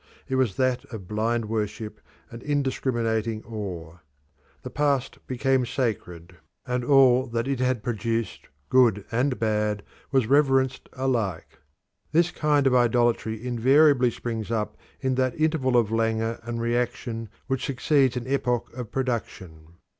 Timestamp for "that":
0.55-0.83, 7.27-7.47, 15.21-15.39